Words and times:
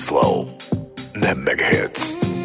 Slow 0.00 0.48
na 1.12 1.36
Megahits. 1.36 2.39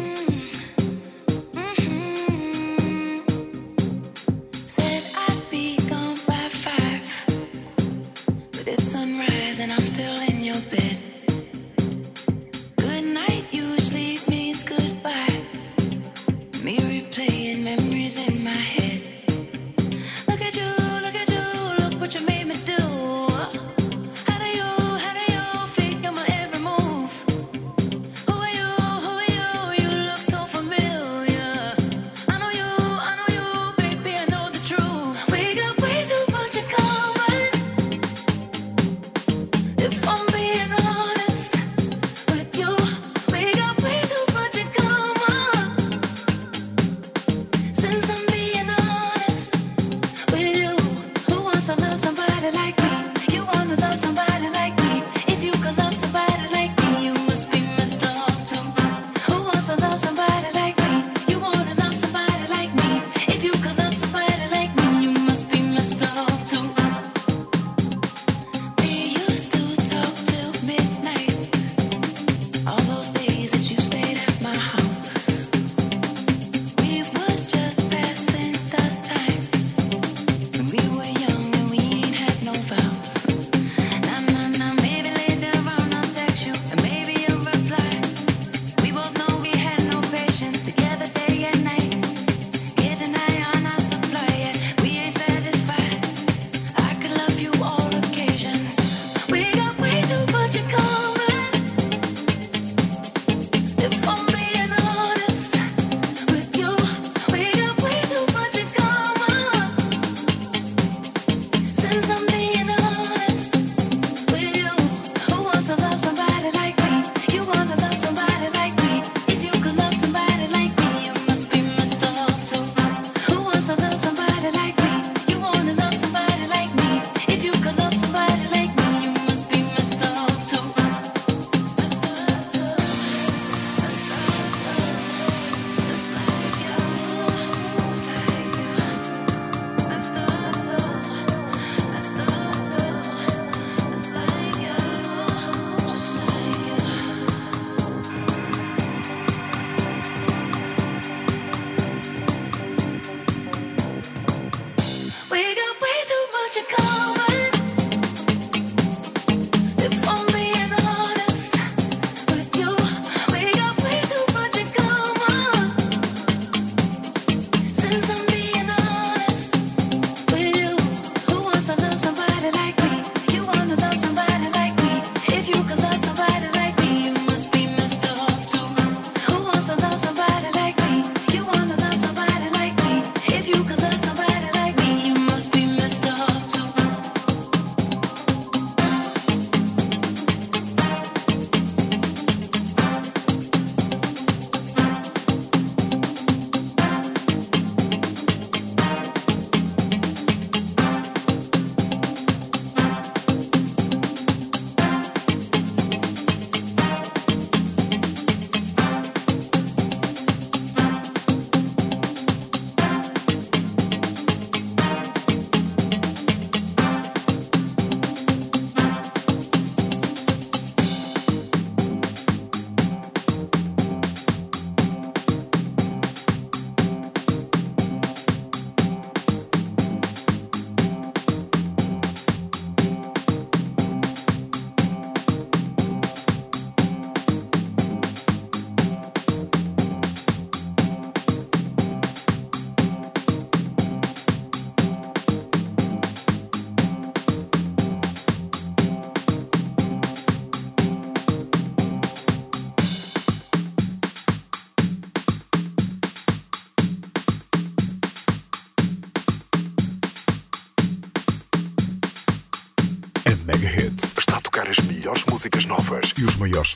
Músicas 265.36 265.66
novas 265.66 266.14
e 266.16 266.24
os 266.24 266.34
maiores 266.36 266.72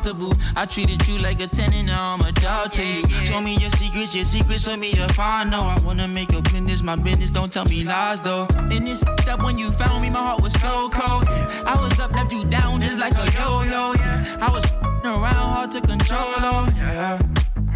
comfortable. 0.00 0.32
I 0.56 0.66
treated 0.66 1.06
you 1.06 1.18
like 1.18 1.40
a 1.40 1.46
tenant, 1.46 1.86
now 1.86 2.14
I'm 2.14 2.20
a 2.22 2.32
dog 2.32 2.72
to 2.72 2.84
you. 2.84 3.04
Show 3.24 3.40
me 3.40 3.56
your 3.56 3.70
secrets, 3.70 4.14
your 4.14 4.24
secrets, 4.24 4.64
show 4.64 4.76
me 4.76 4.90
if 4.90 5.18
I 5.18 5.44
know. 5.44 5.62
I 5.62 5.78
wanna 5.84 6.08
make 6.08 6.32
your 6.32 6.42
business 6.42 6.82
my 6.82 6.96
business, 6.96 7.30
don't 7.30 7.52
tell 7.52 7.64
me 7.64 7.84
lies 7.84 8.20
though. 8.20 8.46
And 8.70 8.88
it's 8.88 9.02
up 9.28 9.42
when 9.42 9.58
you 9.58 9.72
found 9.72 10.02
me, 10.02 10.10
my 10.10 10.20
heart 10.20 10.42
was 10.42 10.54
so 10.60 10.88
cold. 10.90 11.26
I 11.66 11.78
was 11.80 11.98
up, 12.00 12.12
left 12.12 12.32
you 12.32 12.44
down 12.44 12.80
just 12.80 12.98
like 12.98 13.14
a 13.14 13.32
yo 13.38 13.62
yo. 13.62 13.92
Yeah. 13.94 14.38
I 14.40 14.50
was 14.52 14.70
around, 15.04 15.52
hard 15.54 15.70
to 15.72 15.80
control. 15.80 16.20
Oh, 16.20 16.68
yeah. 16.78 17.18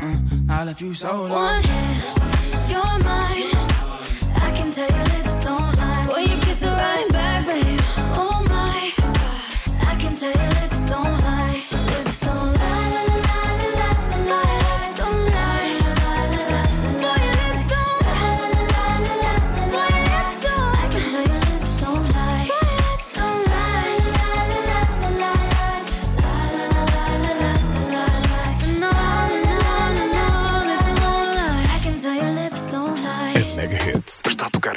Mm, 0.01 0.51
I 0.51 0.65
left 0.65 0.81
you 0.81 0.95
so 0.95 1.25
low. 1.25 1.29
One 1.29 1.63
hit, 1.63 2.71
you're 2.71 2.99
mine. 3.05 3.55
I 4.37 4.53
can 4.55 4.71
tell 4.73 4.91
your 4.91 5.14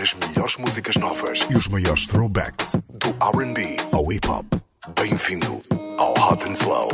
as 0.07 0.13
melhores 0.13 0.55
músicas 0.55 0.95
novas 0.95 1.45
e 1.49 1.55
os 1.57 1.67
maiores 1.67 2.07
throwbacks 2.07 2.77
do 2.87 3.09
RB 3.09 3.75
ao 3.91 4.09
hip 4.09 4.25
hop. 4.29 4.45
Bem-vindo 4.95 5.61
ao 5.97 6.13
Hot 6.13 6.47
and 6.47 6.53
Slow. 6.53 6.89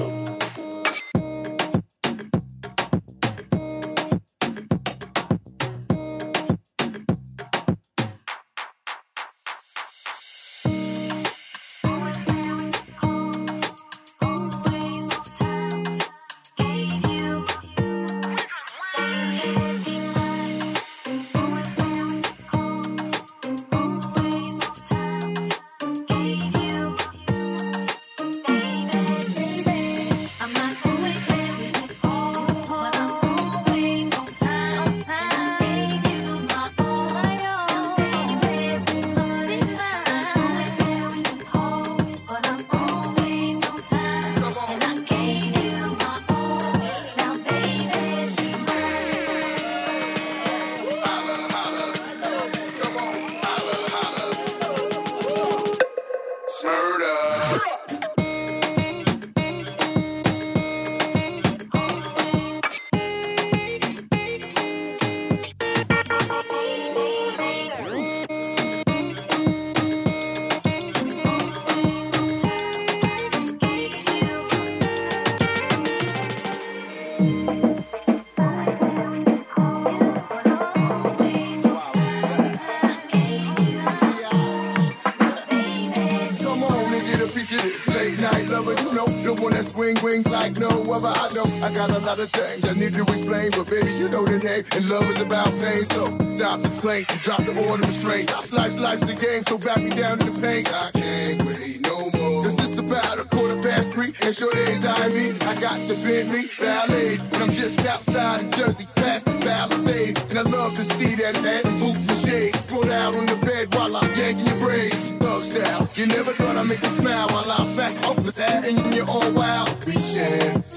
Other. 90.93 91.09
I 91.09 91.27
know 91.33 91.45
I 91.65 91.73
got 91.73 91.89
a 91.89 92.00
lot 92.00 92.19
of 92.19 92.29
things 92.31 92.67
I 92.67 92.73
need 92.73 92.93
to 92.93 93.01
explain, 93.01 93.51
but 93.51 93.67
baby, 93.69 93.91
you 93.93 94.07
know 94.09 94.23
the 94.25 94.38
name. 94.38 94.63
And 94.75 94.89
love 94.89 95.09
is 95.09 95.21
about 95.21 95.51
pain, 95.59 95.83
so 95.83 96.05
stop 96.38 96.62
the 96.62 96.69
flames 96.81 97.09
and 97.09 97.19
drop 97.21 97.41
the 97.41 97.53
order 97.67 97.83
of 97.83 97.89
restraint. 97.89 98.29
Life's 98.51 98.79
life's 98.79 99.09
a 99.09 99.15
game, 99.15 99.43
so 99.43 99.57
back 99.57 99.81
me 99.81 99.89
down 99.89 100.19
to 100.19 100.29
the 100.29 100.39
paint. 100.39 100.71
I 100.71 100.91
can't 100.91 101.41
wait 101.45 101.81
no 101.81 101.97
more. 102.17 102.43
Cause 102.43 102.59
it's 102.65 102.77
about 102.77 103.19
a 103.19 103.25
quarter 103.25 103.62
past 103.62 103.89
three, 103.89 104.13
and 104.21 104.33
sure 104.35 104.53
days 104.53 104.85
I 104.85 105.07
mean, 105.09 105.35
I 105.41 105.53
got 105.59 105.77
the 105.88 105.95
Bentley 106.03 106.50
Ballet, 106.59 107.17
and 107.17 107.41
I'm 107.43 107.51
just 107.51 107.79
outside 107.85 108.43
of 108.43 108.51
Jersey, 108.51 108.85
past 108.95 109.25
the 109.25 109.33
Palisades. 109.33 110.21
And 110.29 110.38
I 110.39 110.43
love 110.43 110.75
to 110.75 110.83
see 110.83 111.15
that 111.15 111.35
hat 111.38 111.65
and 111.65 111.79
boots 111.79 112.07
and 112.07 112.19
shades. 112.25 112.65
Throw 112.65 112.83
down 112.83 113.15
on 113.17 113.25
the 113.25 113.38
bed 113.45 113.73
while 113.75 113.95
I'm 113.97 114.13
yanking 114.15 114.45
your 114.45 114.59
braids. 114.59 115.12
Thug 115.12 115.41
style, 115.41 115.89
you 115.95 116.05
never 116.07 116.33
thought 116.33 116.57
I'd 116.57 116.67
make 116.67 116.81
you 116.81 116.89
smile 116.89 117.27
while 117.29 117.50
I'm 117.51 117.75
back 117.75 117.95
off 118.07 118.23
side 118.33 118.65
and 118.65 118.95
you're 118.95 119.09
all 119.09 119.31
wild. 119.31 119.85
We 119.85 119.93
so 119.93 120.73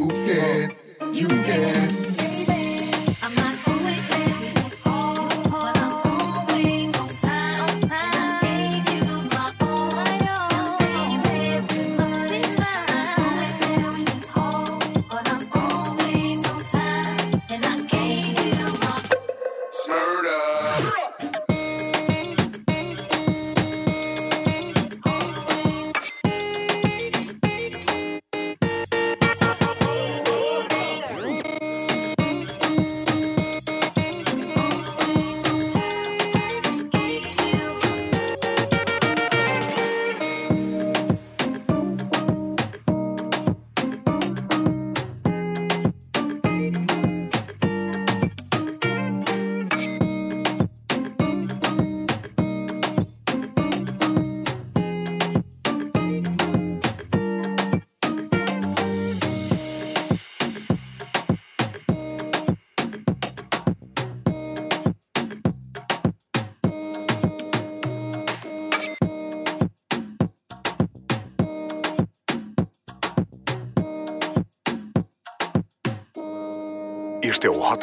you 0.00 0.08
can, 0.08 0.76
you 1.14 1.28
can. 1.28 2.19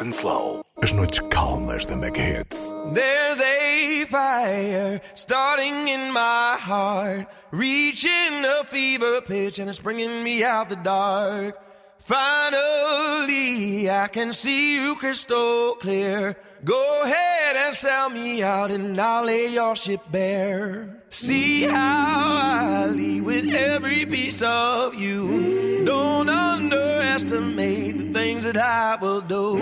And 0.08 0.14
Slow. 0.14 0.64
As 0.82 0.94
noites 0.94 1.20
calmas 1.30 1.86
da 1.86 1.98
Mega 1.98 2.22
Hits. 2.22 2.74
There's 2.94 3.42
a 3.42 4.06
fire 4.06 5.02
starting 5.16 5.90
in 5.90 6.14
my 6.14 6.56
heart, 6.58 7.28
reaching 7.52 8.46
a 8.46 8.64
fever 8.64 9.20
pitch, 9.20 9.60
and 9.60 9.70
it's 9.70 9.80
bringing 9.80 10.24
me 10.24 10.46
out 10.46 10.70
the 10.70 10.78
dark. 10.78 11.60
Finally, 12.00 13.90
I 13.90 14.08
can 14.08 14.32
see 14.32 14.76
you 14.76 14.96
crystal 14.96 15.76
clear. 15.76 16.38
Go 16.64 17.02
ahead 17.04 17.58
and 17.58 17.76
sell 17.76 18.10
me 18.10 18.42
out, 18.44 18.72
and 18.72 18.98
I'll 19.02 19.26
lay 19.26 19.48
your 19.48 19.76
ship 19.76 20.02
bare. 20.10 20.97
See 21.10 21.64
how 21.64 22.36
I 22.36 22.88
leave 22.88 23.24
with 23.24 23.54
every 23.54 24.06
piece 24.06 24.42
of 24.42 24.94
you. 24.96 25.86
Don't 25.86 26.30
underestimate 26.30 27.98
the 27.98 28.14
things 28.14 28.44
that 28.46 28.58
I 28.58 28.98
will 29.02 29.22
do. 29.22 29.58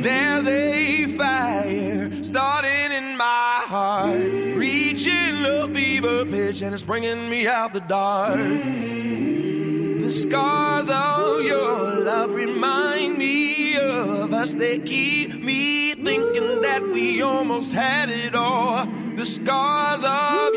There's 0.00 0.46
a 0.46 1.06
fire 1.16 2.22
starting 2.22 2.92
in 2.92 3.16
my 3.16 3.62
heart, 3.66 4.16
reaching 4.16 5.44
a 5.44 5.68
fever 5.68 6.24
pitch, 6.24 6.62
and 6.62 6.72
it's 6.72 6.84
bringing 6.84 7.28
me 7.28 7.46
out 7.48 7.72
the 7.72 7.80
dark. 7.80 8.38
The 8.38 10.12
scars 10.12 10.88
of 10.88 11.42
your 11.42 12.00
love 12.00 12.30
remind 12.30 13.18
me 13.18 13.76
of 13.76 14.32
us. 14.32 14.54
They 14.54 14.78
keep 14.78 15.34
me 15.42 15.94
thinking 15.94 16.62
that 16.62 16.82
we 16.82 17.22
almost 17.22 17.74
had 17.74 18.08
it 18.08 18.34
all. 18.34 18.86
The 18.86 19.26
scars 19.26 20.02
of 20.02 20.49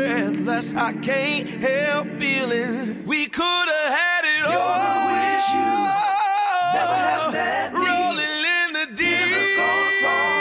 breathless. 0.00 0.72
I 0.74 0.92
can't 0.94 1.48
help 1.48 2.08
feeling 2.18 3.04
we 3.04 3.26
could 3.26 3.66
have 3.74 3.90
had 4.00 4.22
it 4.34 4.42
all. 4.44 4.52
You're 4.52 4.76
gonna 4.80 5.12
wish 5.12 5.46
you 5.58 5.70
never 6.76 6.98
had 7.08 7.32
met 7.38 7.68
me. 7.74 7.80
Rolling 7.88 8.36
in 8.56 8.68
the 8.78 8.86
deep. 8.96 9.18
Tears 9.20 9.32
are 9.40 9.52
gonna 9.60 9.92
fall. 10.04 10.40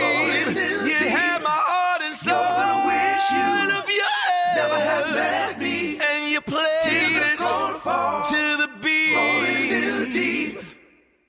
Rolling 0.00 0.48
in 0.48 0.54
the 0.54 0.88
you 0.88 0.98
deep. 0.98 1.16
had 1.20 1.38
my 1.42 1.60
heart 1.70 2.02
and 2.02 2.14
soul. 2.14 2.48
You're 2.60 2.82
wish 2.92 3.24
you 3.38 3.48
of 3.78 3.86
your 4.00 4.20
never 4.60 4.80
had 4.90 5.04
met 5.14 5.58
me. 5.58 5.98
And 6.08 6.30
you 6.30 6.40
played 6.40 7.24
it 7.30 7.38
to 7.38 8.42
the 8.62 8.68
beat. 8.82 9.16
Rolling 9.16 9.68
in 9.78 9.98
the 10.00 10.10
deep. 10.10 10.60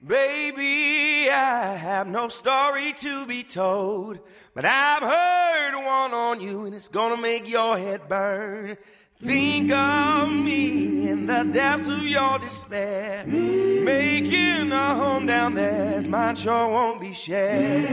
Baby, 0.05 1.29
I 1.29 1.75
have 1.75 2.07
no 2.07 2.29
story 2.29 2.93
to 2.93 3.25
be 3.27 3.43
told, 3.43 4.19
but 4.61 4.65
I've 4.65 5.03
heard 5.03 5.85
one 5.85 6.13
on 6.13 6.41
you 6.41 6.65
and 6.65 6.75
it's 6.75 6.89
gonna 6.89 7.15
make 7.15 7.47
your 7.47 7.77
head 7.77 8.09
burn. 8.09 8.75
Think 9.21 9.71
of 9.71 10.29
me 10.29 11.07
in 11.09 11.27
the 11.27 11.45
depths 11.49 11.87
of 11.87 12.05
your 12.05 12.39
despair. 12.39 13.25
Making 13.25 14.73
a 14.73 14.95
home 14.95 15.27
down 15.27 15.53
there 15.53 15.93
as 15.95 16.09
mine 16.09 16.35
sure 16.35 16.67
won't 16.67 16.99
be 16.99 17.13
shared. 17.13 17.87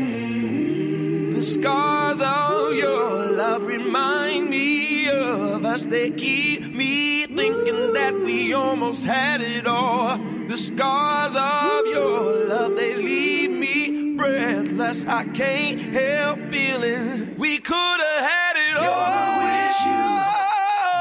The 1.37 1.44
scars 1.44 2.20
of 2.20 2.75
your 2.75 3.26
love 3.26 3.62
remind 3.62 4.50
me 4.50 5.08
of 5.08 5.64
us. 5.64 5.85
They 5.85 6.11
keep 6.11 6.75
me 6.75 7.26
thinking 7.26 7.92
that 7.92 8.12
we 8.12 8.52
almost 8.54 9.04
had 9.04 9.40
it 9.40 9.68
all. 9.68 10.18
The 10.18 10.58
scars 10.58 11.37
of 11.37 11.87
your 11.87 12.46
love, 12.49 12.75
they 12.75 12.96
leave 12.96 13.36
me 13.75 14.16
breathless. 14.16 15.04
I 15.06 15.25
can't 15.25 15.80
help 15.80 16.38
feeling 16.52 17.37
we 17.37 17.58
could 17.58 18.00
have 18.00 18.23
had 18.30 18.54
it 18.56 18.73
You're 18.82 18.90
all. 18.90 19.38
wish 19.46 19.78
you 19.90 20.04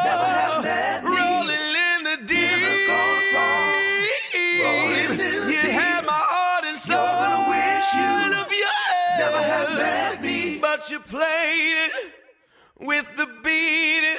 never 0.08 0.30
had 0.40 0.62
met 0.64 1.04
me. 1.04 1.10
Rolling 1.10 1.68
in 1.90 2.00
the 2.10 2.18
deep. 2.28 2.50
Tears 2.50 2.64
are 2.72 2.88
gonna 2.92 3.34
fall. 3.34 3.68
Rolling 4.64 5.12
in 5.12 5.18
the 5.18 5.52
you 5.52 5.62
deep. 5.62 5.72
had 5.72 6.06
my 6.06 6.22
heart 6.34 6.66
and 6.66 6.78
soul. 6.80 6.98
You're 6.98 7.22
gonna 7.24 7.50
wish 7.56 7.88
you 8.00 8.12
of 8.42 8.52
your 8.64 8.84
never 9.20 9.42
had 9.54 9.68
met 9.78 10.22
me. 10.22 10.60
But 10.60 10.90
you 10.92 11.00
played 11.00 11.90
it 11.90 12.14
with 12.80 13.08
the 13.18 13.28
beat. 13.44 14.18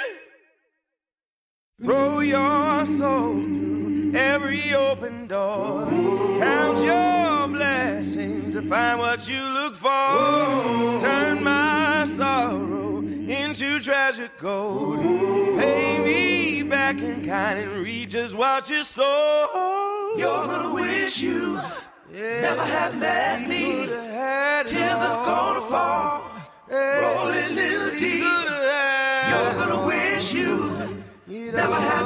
Throw 1.83 2.21
your 2.21 2.87
soul 2.87 3.35
through 3.35 4.13
every 4.15 4.75
open 4.75 5.27
door. 5.29 5.87
Count 6.41 6.79
your 6.83 7.26
blessings 7.67 8.55
to 8.55 8.63
find 8.63 8.99
what 8.99 9.29
you 9.29 9.43
look 9.43 9.75
for. 9.75 11.01
Turn 11.01 11.43
my 11.43 12.05
sorrow 12.07 12.99
into 12.99 13.81
treasure 13.81 14.31
gold. 14.39 15.01
Pay 15.59 15.99
me 16.05 16.63
back 16.63 17.01
in 17.01 17.25
kind 17.25 17.59
and 17.59 17.73
read 17.85 18.11
just 18.11 18.35
what 18.35 18.71
you 18.71 18.83
sow. 18.85 20.15
You're 20.17 20.47
gonna 20.47 20.75
wish 20.75 21.21
you 21.21 21.61
never 22.13 22.67
had 22.77 22.99
met 22.99 23.49
me. 23.49 23.87
Had 23.89 24.67
Tears 24.67 25.03
are 25.11 25.25
gonna 25.25 25.61
fall. 25.73 26.23
Rolling 26.71 27.51
in 27.51 27.55
the 27.57 27.97
deep. 27.99 28.23
You're 29.31 29.55
gonna 29.61 29.87
wish 29.87 30.33
you 30.33 30.55
never 31.53 31.75
had 31.75 32.06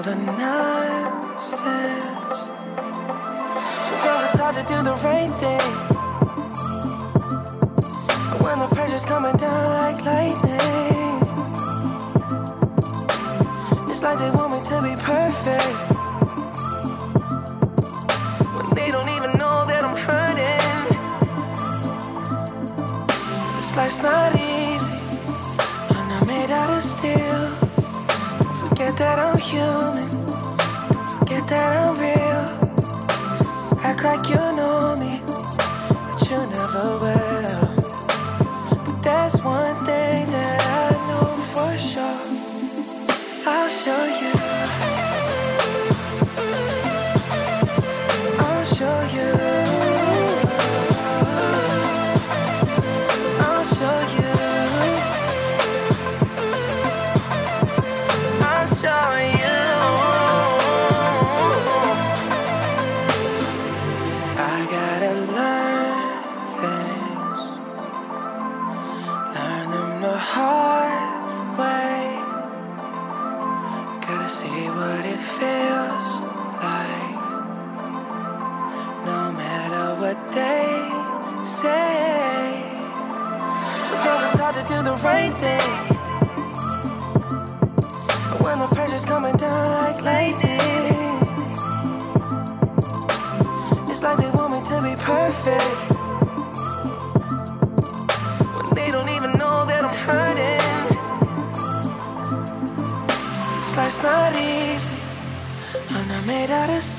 all 0.00 0.04
the 0.04 0.14
nonsense. 0.14 1.60
Sometimes 3.86 4.24
it's 4.24 4.38
hard 4.38 4.54
to 4.54 4.62
do 4.62 4.82
the 4.82 4.94
right 5.04 5.30
thing. 5.30 5.60
When 8.42 8.58
the 8.58 8.74
pressure's 8.74 9.04
coming 9.04 9.36
down 9.36 9.66
like 9.66 10.04
lightning. 10.04 10.60
It's 13.90 14.02
like 14.02 14.18
they 14.18 14.30
want 14.30 14.52
me 14.52 14.60
to 14.68 14.82
be 14.82 14.94
perfect. 15.02 15.89
That 29.00 29.18
I'm 29.18 29.38
human. 29.38 30.10
Don't 30.10 31.18
forget 31.20 31.48
that 31.48 31.70
I'm 31.82 31.96
real. 32.04 32.44
Act 33.82 34.04
like 34.04 34.28
you 34.28 34.36
know 34.36 34.94
me, 35.00 35.22
but 35.88 36.20
you 36.28 36.36
never 36.56 36.86
will. 37.02 37.64
But 38.84 39.02
that's 39.02 39.40
one 39.42 39.69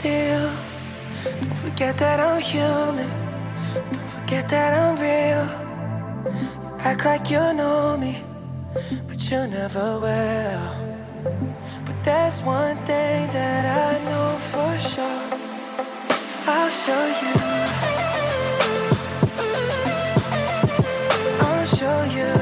still. 0.01 0.49
Don't 1.23 1.57
forget 1.65 1.95
that 1.99 2.19
I'm 2.19 2.41
human. 2.41 3.09
Don't 3.93 4.09
forget 4.15 4.49
that 4.49 4.71
I'm 4.81 4.93
real. 5.07 5.45
You 6.63 6.71
act 6.89 7.05
like 7.05 7.29
you 7.29 7.45
know 7.59 7.97
me, 8.03 8.13
but 9.07 9.19
you 9.29 9.39
never 9.57 9.87
will. 10.05 10.65
But 11.85 11.97
there's 12.03 12.41
one 12.41 12.77
thing 12.89 13.21
that 13.37 13.63
I 13.85 13.91
know 14.07 14.29
for 14.49 14.71
sure. 14.91 15.23
I'll 16.55 16.71
show 16.83 17.03
you. 17.21 17.33
I'll 21.45 21.65
show 21.77 21.99
you. 22.17 22.40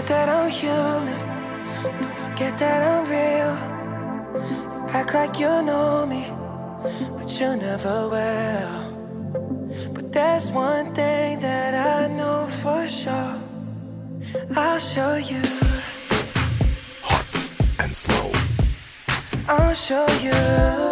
forget 0.00 0.26
that 0.26 0.28
I'm 0.28 0.50
human. 0.50 1.18
Don't 2.00 2.16
forget 2.16 2.58
that 2.58 2.80
I'm 2.90 3.04
real. 3.16 3.54
You 4.74 4.88
act 4.88 5.14
like 5.14 5.38
you 5.38 5.62
know 5.62 6.06
me, 6.06 6.24
but 7.16 7.28
you 7.38 7.56
never 7.56 8.08
will. 8.08 9.92
But 9.92 10.12
there's 10.12 10.50
one 10.52 10.94
thing 10.94 11.40
that 11.40 11.74
I 11.74 12.06
know 12.08 12.46
for 12.62 12.88
sure. 12.88 13.38
I'll 14.56 14.78
show 14.78 15.16
you. 15.16 15.42
Hot 17.02 17.50
and 17.80 17.94
slow. 17.94 18.32
I'll 19.48 19.74
show 19.74 20.06
you. 20.22 20.89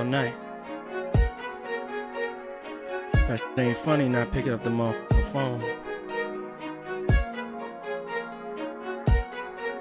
all 0.00 0.06
night. 0.06 0.34
That 3.12 3.38
shit 3.38 3.58
ain't 3.58 3.76
funny 3.76 4.08
not 4.08 4.32
picking 4.32 4.52
up 4.52 4.64
the 4.64 4.70
phone. 5.30 5.60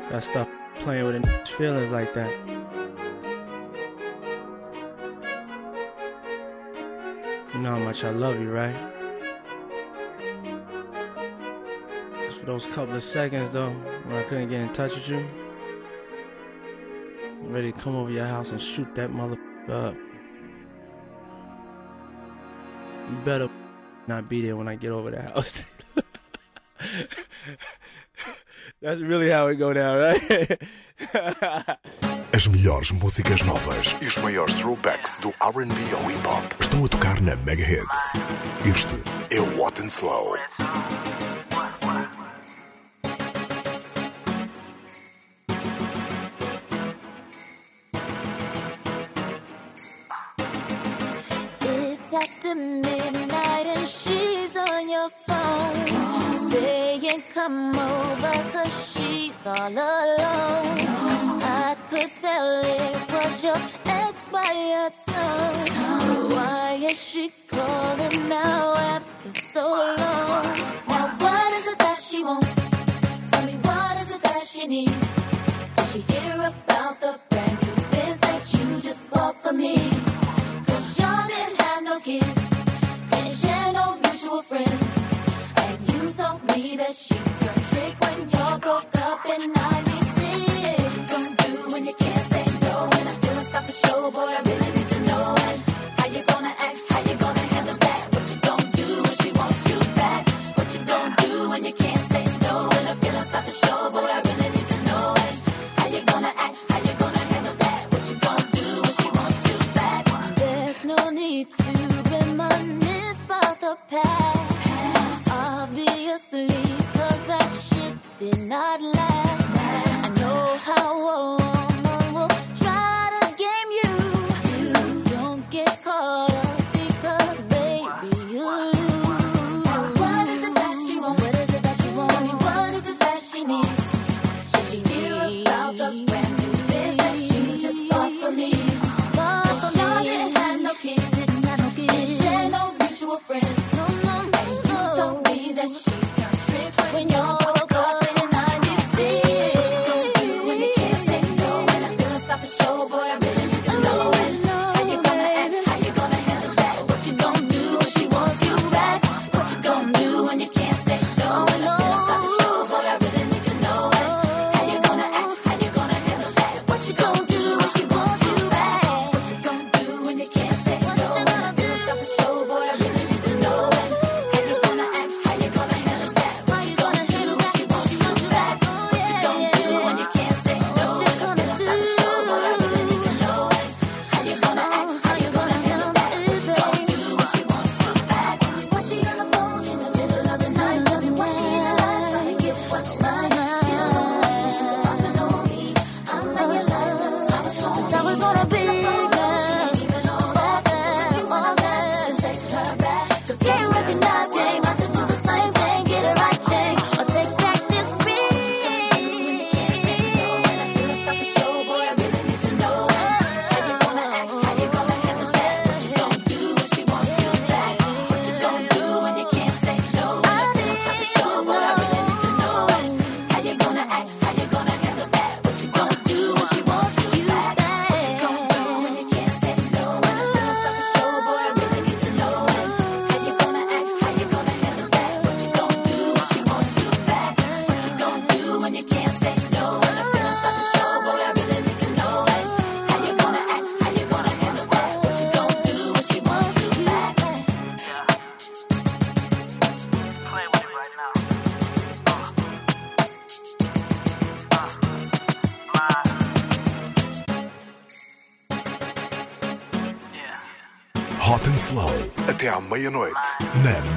Gotta 0.10 0.22
stop 0.22 0.50
playing 0.80 1.06
with 1.06 1.16
a 1.16 1.46
feelings 1.46 1.92
like 1.92 2.14
that. 2.16 2.32
You 7.54 7.62
know 7.62 7.72
how 7.72 7.80
much 7.80 8.04
I 8.04 8.10
love 8.10 8.42
you, 8.42 8.52
right? 8.52 8.76
Just 12.26 12.42
for 12.42 12.46
those 12.46 12.66
couple 12.66 12.96
of 12.96 13.04
seconds 13.04 13.52
though, 13.52 13.70
when 13.70 14.18
I 14.18 14.24
couldn't 14.24 14.50
get 14.50 14.60
in 14.60 14.74
touch 14.74 14.96
with 14.96 15.10
you. 15.10 15.26
I'm 17.24 17.54
ready 17.54 17.72
to 17.72 17.80
come 17.80 17.96
over 17.96 18.12
your 18.12 18.26
house 18.26 18.52
and 18.52 18.60
shoot 18.60 18.94
that 18.96 19.12
mother 19.12 19.38
up. 19.70 19.96
better 23.24 23.50
not 24.08 24.28
be 24.30 24.42
there 24.42 24.56
when 24.56 24.68
I 24.68 24.76
get 24.76 24.92
over 24.92 25.12
the 25.12 25.22
house. 25.22 25.64
That's 28.82 29.02
really 29.02 29.30
how 29.30 29.48
it 29.48 29.56
go 29.56 29.74
down, 29.74 29.98
right? 30.00 30.58
As 32.32 32.48
melhores 32.48 32.92
músicas 32.92 33.42
novas 33.42 33.96
e 34.02 34.06
os 34.06 34.18
maiores 34.18 34.60
throwbacks 34.60 35.18
do 35.18 35.34
R&B 35.42 35.76
ao 35.96 36.10
hip 36.10 36.28
hop 36.28 36.46
estão 36.60 36.86
a 36.86 36.88
tocar 36.88 37.22
na 37.22 37.36
Mega 37.36 37.64
Hits. 37.64 38.14
Este 38.66 38.96
é 39.36 39.42
o 39.42 39.60
What 39.60 39.82
and 39.82 39.88
Slow. 39.88 40.38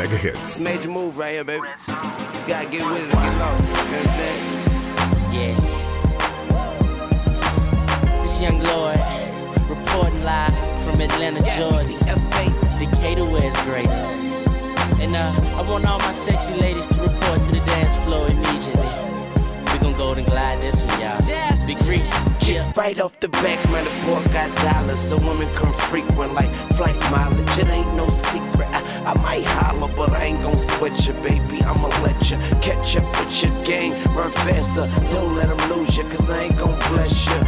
mega 0.02 0.16
hits. 0.16 0.60
Major 0.60 0.88
move 0.88 1.16
right 1.16 1.32
here, 1.32 1.44
baby. 1.44 1.62
You 1.62 2.48
gotta 2.48 2.68
get 2.68 2.84
with 2.90 3.02
it 3.02 3.10
get 3.12 3.38
lost. 3.38 3.70
You 3.70 3.76
understand? 3.78 4.38
Yeah. 5.36 5.54
This 8.22 8.40
young 8.40 8.60
lord 8.64 8.98
reporting 9.68 10.24
live 10.24 10.84
from 10.84 11.00
Atlanta, 11.00 11.42
Georgia. 11.56 11.98
Decatur, 12.80 13.24
where 13.26 13.44
it's 13.44 13.62
great. 13.62 13.86
And 15.00 15.14
uh, 15.14 15.56
I 15.56 15.62
want 15.70 15.86
all 15.86 16.00
my 16.00 16.12
sexy 16.12 16.54
ladies 16.54 16.88
to 16.88 17.00
report 17.00 17.40
to 17.42 17.52
the 17.52 17.62
dance 17.64 17.94
floor 18.04 18.26
immediately. 18.26 19.12
We 19.72 19.78
gon' 19.78 19.96
golden 19.96 20.24
glide 20.24 20.60
this 20.60 20.82
one, 20.82 21.00
y'all. 21.00 21.20
Let's 21.28 21.62
be 21.62 21.76
grease. 21.76 22.12
Yeah. 22.40 22.72
Right 22.76 22.98
off 22.98 23.20
the 23.20 23.28
back, 23.28 23.64
man, 23.70 23.84
the 23.84 23.90
boy 24.04 24.24
got 24.32 24.50
dollars. 24.62 25.00
So 25.00 25.16
women 25.16 25.48
come 25.54 25.72
frequent 25.72 26.34
like 26.34 26.50
flight 26.74 26.98
mileage. 27.12 27.56
It 27.56 27.68
ain't 27.68 27.94
no 27.94 28.10
secret. 28.10 28.66
I 28.72 28.80
I 29.04 29.14
might 29.18 29.44
holler, 29.44 29.92
but 29.96 30.10
I 30.12 30.24
ain't 30.26 30.42
gon' 30.42 30.58
sweat 30.58 31.06
you, 31.06 31.14
baby. 31.14 31.62
I'ma 31.62 31.88
let 32.02 32.30
you 32.30 32.36
catch 32.60 32.96
up 32.96 33.04
with 33.18 33.42
your 33.42 33.52
gang. 33.64 33.92
Run 34.14 34.30
faster, 34.30 34.86
don't 35.10 35.34
let 35.34 35.48
them 35.48 35.70
lose 35.70 35.96
you, 35.96 36.04
cause 36.04 36.30
I 36.30 36.44
ain't 36.44 36.56
gon' 36.56 36.78
bless 36.90 37.26
you. 37.26 37.40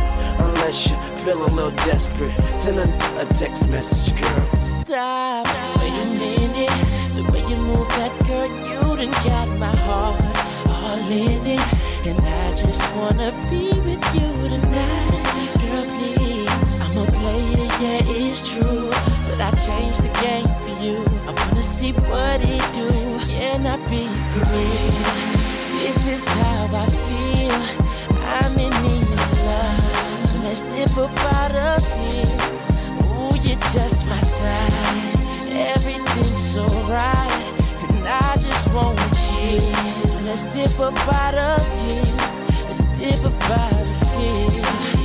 Unless 0.45 0.88
you 0.88 0.97
feel 1.25 1.45
a 1.45 1.47
little 1.47 1.71
desperate. 1.87 2.33
Send 2.55 2.79
a, 2.79 3.21
a 3.21 3.25
text 3.35 3.69
message, 3.69 4.21
girl. 4.21 4.57
Stop. 4.57 5.47
Wait 5.79 5.93
a 5.93 6.07
minute. 6.07 7.14
The 7.14 7.23
way 7.31 7.40
you 7.49 7.57
move 7.57 7.88
that 7.88 8.12
girl, 8.27 8.49
you 8.69 8.97
done 8.97 9.12
got 9.25 9.49
my 9.59 9.75
heart 9.87 10.21
all 10.69 11.11
in 11.11 11.47
it. 11.47 12.07
And 12.07 12.19
I 12.21 12.55
just 12.55 12.83
wanna 12.97 13.31
be 13.49 13.69
with 13.87 14.05
you 14.14 14.59
tonight. 14.59 15.13
Yeah, 17.85 18.01
it's 18.07 18.40
true. 18.55 18.88
But 19.27 19.40
I 19.40 19.51
changed 19.66 20.03
the 20.03 20.12
game 20.25 20.49
for 20.62 20.75
you. 20.83 21.05
I 21.29 21.33
wanna 21.33 21.62
see 21.62 21.92
what 21.92 22.40
it 22.42 22.64
do. 22.73 22.90
Can 23.29 23.66
I 23.66 23.77
be 23.92 24.07
free? 24.33 24.90
This 25.79 26.07
is 26.09 26.25
how 26.27 26.68
I 26.83 26.87
feel. 27.07 27.61
I'm 28.37 28.55
in 28.59 28.75
need 28.83 29.09
of 29.25 29.33
love. 29.49 30.27
So 30.29 30.35
let's 30.47 30.62
dip 30.62 30.97
up 30.97 31.16
out 31.38 31.55
of 31.70 31.83
here. 31.99 32.33
Ooh, 33.05 33.35
you're 33.44 33.64
just 33.77 34.07
my 34.09 34.20
type. 34.38 35.51
Everything's 35.77 36.44
so 36.55 36.66
right. 36.88 37.44
And 37.88 38.09
I 38.09 38.35
just 38.49 38.73
want 38.73 38.99
you. 39.44 39.61
So 40.11 40.16
let's 40.27 40.44
dip 40.55 40.79
up 40.81 40.99
out 41.23 41.35
of 41.35 41.62
here. 41.81 42.16
Let's 42.68 42.85
dip 42.99 43.25
up 43.25 43.51
out 43.51 43.73
of 43.73 43.88
here. 44.16 45.04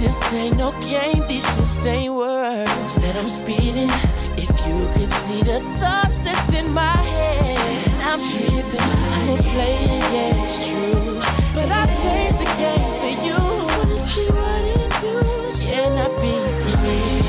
Just 0.00 0.32
ain't 0.32 0.56
no 0.56 0.72
game, 0.80 1.20
this 1.26 1.44
just 1.56 1.84
ain't 1.86 2.14
words 2.14 2.98
that 2.98 3.16
I'm 3.16 3.28
speeding. 3.28 3.90
If 4.36 4.50
you 4.66 4.88
could 4.94 5.10
see 5.10 5.42
the 5.42 5.60
thoughts 5.80 6.18
that's 6.20 6.54
in 6.54 6.70
my 6.72 6.96
head, 6.96 7.90
I'm 8.02 8.20
tripping. 8.30 8.80
I'm 8.80 9.28
a 9.30 9.42
player, 9.42 9.98
yeah, 10.14 10.44
it's 10.44 10.70
true. 10.70 11.47
But 11.58 11.72
I 11.72 11.86
changed 11.86 12.38
the 12.38 12.46
game 12.62 12.92
for 13.00 13.14
you. 13.26 13.38
Wanna 13.78 13.98
see 13.98 14.28
what 14.30 14.62
it 14.76 14.90
do? 15.02 15.16
Can 15.58 15.92
I 15.98 16.08
be 16.22 16.34
free? 16.62 17.22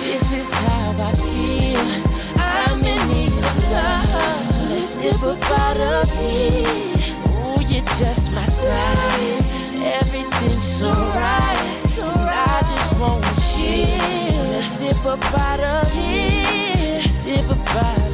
This 0.00 0.32
is 0.32 0.50
how 0.54 0.92
I 1.08 1.12
feel. 1.20 1.88
I'm 2.40 2.80
in 2.82 3.00
need 3.08 3.32
of 3.50 3.58
love, 3.70 4.42
so 4.42 4.60
let's 4.72 4.96
dip 4.96 5.22
up 5.22 5.50
out 5.50 5.76
of 5.76 6.10
here. 6.12 6.64
Ooh, 7.28 7.60
you're 7.68 7.84
just 8.00 8.32
my 8.32 8.46
type. 8.46 9.44
Everything's 10.00 10.64
so 10.64 10.90
right, 10.90 11.76
so 11.78 12.08
I 12.08 12.62
just 12.72 12.96
want 12.98 13.22
you. 13.58 13.84
So 14.32 14.42
let's 14.52 14.70
dip 14.80 15.04
up 15.04 15.22
out 15.38 15.60
of 15.60 15.92
here. 15.92 17.00
Dip 17.20 17.50
up 17.50 17.76
out 17.76 18.11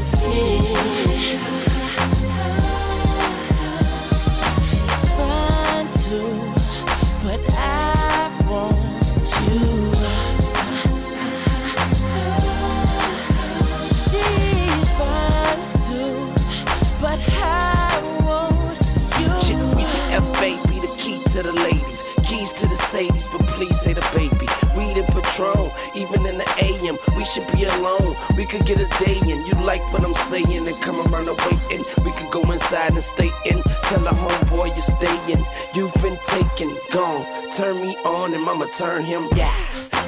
and 32.98 33.04
stay 33.04 33.30
in. 33.46 33.62
Tell 33.88 34.04
a 34.08 34.11
homeboy 34.11 34.68
you're 34.74 34.90
staying. 34.98 35.44
You've 35.72 35.94
been 36.02 36.18
taken, 36.26 36.68
gone. 36.90 37.24
Turn 37.52 37.80
me 37.80 37.96
on 38.04 38.34
and 38.34 38.42
mama 38.42 38.66
turn 38.76 39.04
him. 39.04 39.28
Yeah. 39.37 39.54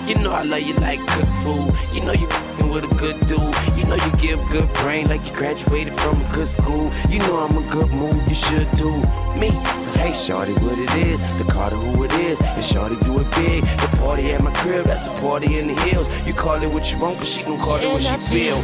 You 0.08 0.16
know 0.16 0.32
I 0.32 0.42
love 0.42 0.62
you 0.62 0.74
like 0.74 0.98
cook 1.06 1.28
food. 1.42 1.72
You 1.94 2.00
know 2.04 2.12
you 2.12 2.26
fing 2.26 2.70
with 2.74 2.90
a 2.90 2.94
good 2.96 3.18
dude. 3.28 3.54
You 3.78 3.84
know 3.84 3.94
you 3.94 4.12
give 4.18 4.44
good 4.50 4.68
brain 4.82 5.06
like 5.08 5.24
you 5.24 5.32
graduated 5.36 5.94
from 5.94 6.20
a 6.20 6.28
good 6.34 6.48
school. 6.48 6.90
You 7.08 7.20
know 7.20 7.36
I'm 7.44 7.56
a 7.56 7.64
good 7.70 7.90
move, 7.90 8.20
you 8.26 8.34
should 8.34 8.68
do 8.72 8.90
me. 9.38 9.50
So 9.78 9.92
hey, 10.02 10.12
shorty, 10.12 10.54
what 10.54 10.76
it 10.76 10.92
is? 11.06 11.20
The 11.38 11.44
Carter 11.52 11.76
who 11.76 12.02
it 12.02 12.12
is, 12.14 12.40
and 12.40 12.64
shorty 12.64 12.96
do 13.04 13.20
it 13.20 13.30
big. 13.36 13.62
The 13.62 13.96
party 13.98 14.32
at 14.32 14.42
my 14.42 14.52
crib, 14.54 14.86
that's 14.86 15.06
a 15.06 15.12
party 15.22 15.60
in 15.60 15.68
the 15.68 15.80
hills. 15.82 16.08
You 16.26 16.34
call 16.34 16.60
it 16.60 16.70
what 16.72 16.90
you 16.90 16.98
want, 16.98 17.18
but 17.18 17.26
she 17.26 17.44
gon' 17.44 17.58
call 17.58 17.76
it 17.76 17.86
what 17.86 18.02
she 18.02 18.16
feel. 18.16 18.60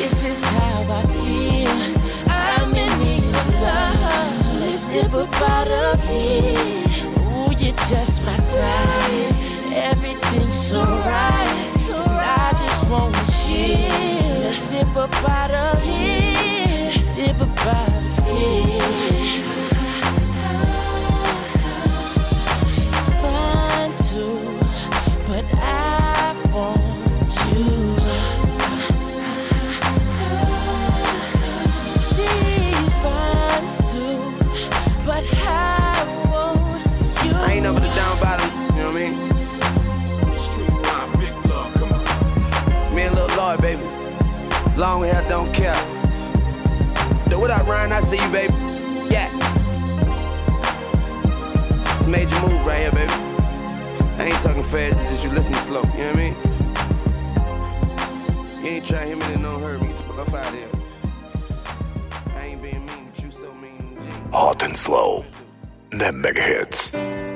This 0.00 0.24
is 0.24 0.44
how 0.44 0.82
I 0.88 1.02
feel. 1.06 2.05
Dip 4.92 5.12
up 5.14 5.42
out 5.42 5.68
of 5.68 6.04
here. 6.08 7.08
Ooh, 7.20 7.52
you're 7.58 7.76
just 7.88 8.24
my 8.24 8.36
type. 8.36 9.34
Everything's 9.72 10.54
so 10.54 10.82
right, 10.84 11.68
so 11.70 12.02
I 12.02 12.52
just 12.52 12.88
want 12.88 13.14
you. 13.48 13.76
Let's 14.42 14.60
dip 14.70 14.96
up 14.96 15.14
out 15.28 15.50
of 15.50 15.82
here. 15.82 16.90
Dip 17.14 17.40
up 17.40 17.66
out 17.66 17.88
of 17.88 18.26
here. 18.26 19.65
And 43.46 43.62
baby. 43.62 43.82
Long 44.76 45.04
hair, 45.04 45.24
don't 45.28 45.52
care. 45.54 45.76
So 47.30 47.38
what 47.38 47.50
up, 47.50 47.64
Ryan? 47.66 47.92
I 47.92 48.00
see 48.00 48.20
you, 48.20 48.28
baby. 48.32 48.52
Yeah. 49.08 49.30
It's 51.96 52.08
major 52.08 52.40
move 52.40 52.66
right 52.66 52.80
here, 52.80 52.90
baby. 52.90 53.12
I 54.18 54.30
ain't 54.32 54.42
talking 54.42 54.64
fast, 54.64 54.96
it's 54.98 55.10
just 55.10 55.24
you 55.24 55.30
listening 55.30 55.58
slow, 55.58 55.82
you 55.82 56.04
know 56.06 56.12
what 56.12 56.16
I 56.16 56.16
mean? 56.16 56.34
You 58.64 58.70
ain't 58.72 58.86
trying 58.86 59.02
to 59.02 59.06
hit 59.08 59.18
me, 59.18 59.26
then 59.26 59.42
don't 59.42 59.60
hurt 59.62 59.80
me. 59.80 59.88
Get 59.88 59.98
the 59.98 60.24
fuck 60.24 60.34
out 60.34 60.52
of 60.52 60.58
here. 60.58 60.68
I 62.34 62.46
ain't 62.46 62.62
being 62.62 62.84
mean, 62.84 63.10
but 63.14 63.22
you 63.22 63.30
so 63.30 63.54
mean. 63.54 63.96
Hot 64.32 64.62
and 64.64 64.76
Slow 64.76 65.24
na 65.92 66.10
Mega 66.10 66.40
Hits. 66.40 67.35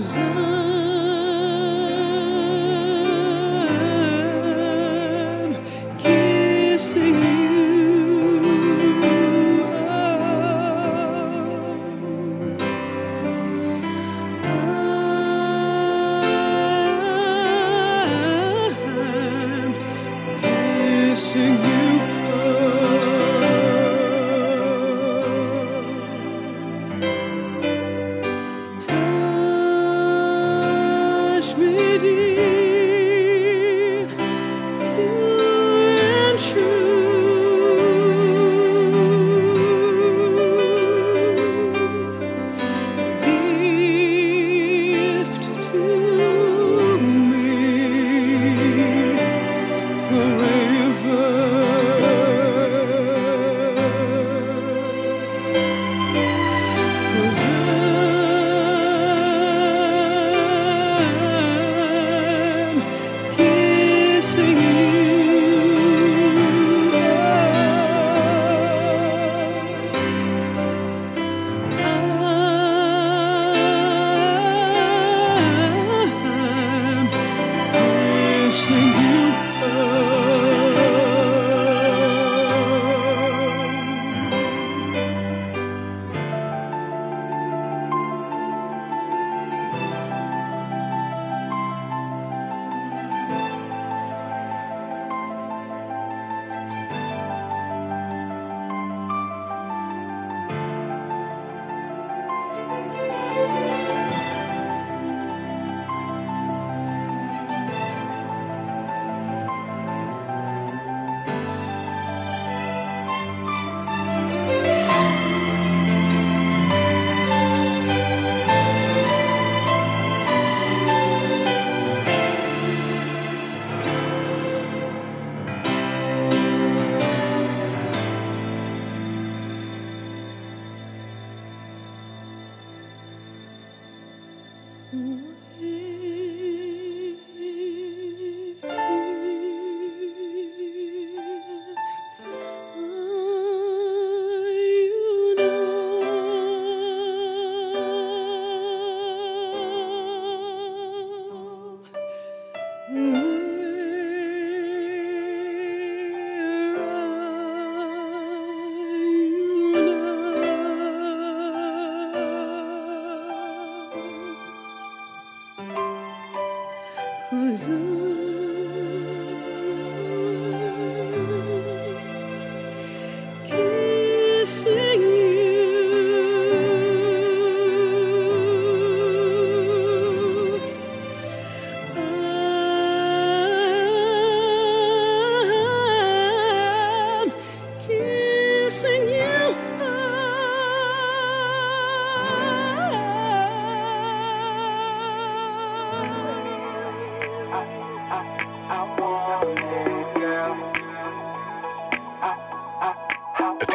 cousin. 0.00 0.71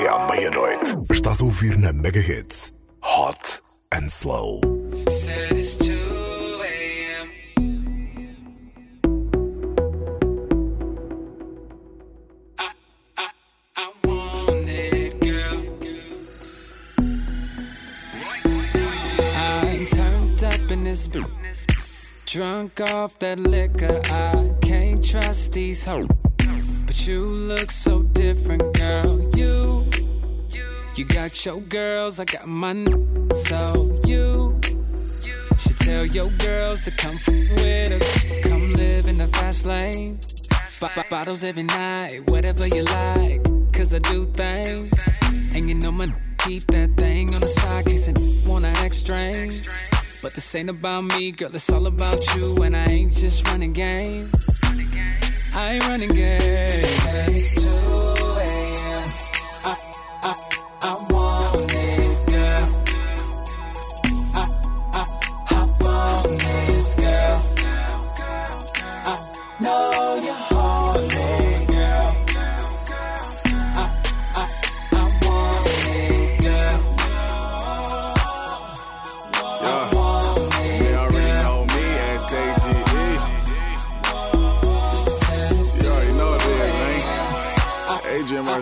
Até 0.08 0.10
à 0.10 0.28
meia-noite. 0.28 0.96
Estás 1.12 1.42
a 1.42 1.44
ouvir 1.44 1.78
na 1.78 1.92
Mega 1.92 2.22
Hits. 2.22 2.72
Hot 3.02 3.62
and 3.92 4.10
Slow. 4.10 4.62
It's 5.52 5.76
2 5.78 6.62
a.m. 6.64 7.30
I, 12.58 12.72
I, 13.18 13.30
I 13.76 13.92
want 14.06 14.70
it, 14.70 15.20
girl. 15.20 15.64
I'm 19.36 19.86
turned 19.88 20.44
up 20.44 20.72
in 20.72 20.84
this 20.86 21.08
bitch. 21.10 22.26
Drunk 22.26 22.80
off 22.94 23.20
that 23.20 23.40
liquor. 23.40 24.00
I 24.06 24.54
can't 24.62 25.04
trust 25.04 25.52
these 25.52 25.84
hoes. 25.84 26.08
But 26.86 27.06
you 27.06 27.26
look 27.26 27.72
so 27.72 28.04
different, 28.04 28.74
girl. 28.74 29.37
You, 30.98 31.06
got 31.06 31.46
your 31.46 31.62
girls, 31.62 32.20
I 32.20 32.26
got 32.26 32.48
mine. 32.48 32.88
So 33.32 34.00
you 34.04 34.60
should 35.60 35.78
tell 35.78 36.08
your 36.08 36.32
girls 36.40 36.82
to 36.82 36.92
come 36.92 37.20
with 37.28 37.92
us. 37.92 38.44
Come 38.44 38.74
live 38.74 39.06
in 39.06 39.20
the 39.20 39.28
fast 39.28 39.68
lane. 39.68 40.20
B- 40.82 41.02
bottles 41.08 41.44
every 41.44 41.62
night, 41.62 42.24
whatever 42.32 42.66
you 42.66 42.84
like. 42.84 43.44
Cause 43.74 43.94
I 43.94 44.00
do 44.00 44.26
things. 44.26 44.92
You 45.56 45.76
know 45.76 45.92
my 45.92 46.12
keep 46.40 46.66
that 46.68 46.98
thing 46.98 47.32
on 47.32 47.42
the 47.42 47.48
side, 47.48 47.86
case 47.86 48.08
it 48.08 48.18
wanna 48.48 48.70
act 48.78 48.96
strange. 48.96 49.68
But 50.24 50.34
this 50.34 50.56
ain't 50.56 50.72
about 50.72 51.02
me, 51.02 51.30
girl, 51.30 51.54
it's 51.54 51.72
all 51.72 51.86
about 51.86 52.26
you. 52.36 52.64
And 52.64 52.76
I 52.76 52.86
ain't 52.86 53.14
just 53.14 53.48
running 53.50 53.74
game. 53.74 54.32
I 55.54 55.74
ain't 55.74 55.88
running 55.88 56.10
game. 56.10 56.82
2 57.62 58.17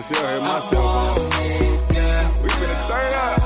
Adrian 0.08 0.42
Marcel 0.42 0.42
hit 0.42 0.42
my 0.42 0.60
cell 0.60 0.88
phone. 0.92 2.42
We 2.42 2.48
finna 2.50 2.78
turn 2.86 3.12
up. 3.14 3.38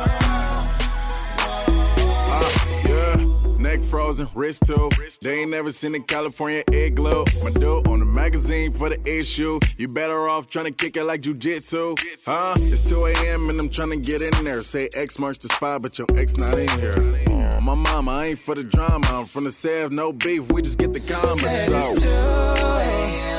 Uh, 2.29 2.49
yeah. 2.87 3.57
Neck 3.57 3.83
frozen 3.85 4.29
wrist 4.35 4.65
too. 4.67 4.91
They 5.23 5.41
ain't 5.41 5.51
never 5.51 5.73
seen 5.73 5.95
a 5.95 6.01
California 6.01 6.63
igloo. 6.71 7.25
My 7.43 7.51
dude 7.55 7.89
on 7.89 8.01
the 8.01 8.05
magazine 8.05 8.73
for 8.73 8.91
the 8.91 9.01
issue. 9.09 9.59
You 9.79 9.89
better 9.89 10.29
off 10.29 10.49
trying 10.49 10.67
to 10.67 10.73
kick 10.73 10.99
it 10.99 11.05
like 11.05 11.23
jujitsu. 11.23 11.99
Huh? 12.27 12.55
It's 12.59 12.87
2 12.87 13.07
a.m. 13.07 13.49
and 13.49 13.59
I'm 13.59 13.71
trying 13.71 13.91
to 13.91 13.97
get 13.99 14.21
in 14.21 14.45
there. 14.45 14.61
Say 14.63 14.91
X 14.95 15.19
marks 15.19 15.39
the 15.39 15.49
spot, 15.49 15.81
but 15.81 15.99
your 15.99 16.09
ex 16.17 16.37
not 16.37 16.53
in 16.59 16.69
here. 16.79 17.25
Oh, 17.31 17.61
my 17.63 17.75
mama, 17.75 18.11
I 18.11 18.27
ain't 18.27 18.39
for 18.39 18.55
the 18.55 18.65
drama. 18.65 19.07
I'm 19.11 19.25
from 19.25 19.45
the 19.45 19.53
Sev, 19.53 19.93
no 19.93 20.13
beef. 20.13 20.53
We 20.53 20.61
just 20.61 20.77
get 20.77 20.93
the 20.93 21.01
comments. 21.01 21.41
Said 21.41 21.71
it's 21.73 22.03
2 22.03 22.67
a.m. 22.67 23.30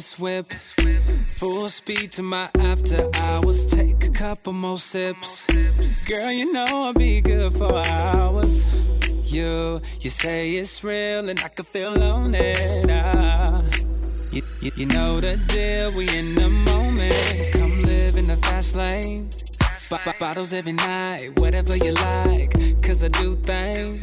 this 0.00 0.18
whip. 0.18 0.50
Full 1.40 1.68
speed 1.68 2.10
to 2.12 2.22
my 2.22 2.48
after 2.58 3.10
hours. 3.16 3.66
Take 3.66 4.02
a 4.06 4.08
couple 4.08 4.54
more 4.54 4.78
sips. 4.78 5.46
Girl, 6.08 6.32
you 6.32 6.50
know 6.54 6.64
I'll 6.70 6.94
be 6.94 7.20
good 7.20 7.52
for 7.52 7.70
hours. 7.86 8.64
You, 9.30 9.82
you 10.00 10.08
say 10.08 10.52
it's 10.52 10.82
real 10.82 11.28
and 11.28 11.38
I 11.40 11.48
can 11.48 11.66
feel 11.66 12.02
on 12.02 12.34
it. 12.34 12.86
Ah. 12.88 13.62
You, 14.32 14.40
you, 14.62 14.70
you 14.74 14.86
know 14.86 15.20
the 15.20 15.36
deal, 15.48 15.92
we 15.92 16.08
in 16.16 16.34
the 16.34 16.48
moment. 16.48 17.52
Come 17.52 17.82
live 17.82 18.16
in 18.16 18.26
the 18.26 18.38
fast 18.38 18.74
lane. 18.74 19.28
B- 19.90 20.12
bottles 20.18 20.54
every 20.54 20.72
night, 20.72 21.38
whatever 21.38 21.76
you 21.76 21.92
like. 21.92 22.52
Cause 22.82 23.04
I 23.04 23.08
do 23.08 23.34
things. 23.34 24.00